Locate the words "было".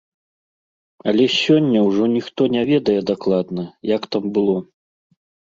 4.39-4.57